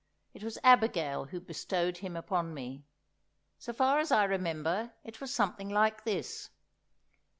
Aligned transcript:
It 0.33 0.43
was 0.43 0.57
Abigail 0.63 1.25
who 1.25 1.39
bestowed 1.39 1.97
him 1.97 2.17
upon 2.17 2.55
me. 2.55 2.87
So 3.59 3.71
far 3.71 3.99
as 3.99 4.11
I 4.11 4.23
remember, 4.23 4.93
it 5.03 5.21
was 5.21 5.31
something 5.31 5.69
like 5.69 6.05
this. 6.05 6.49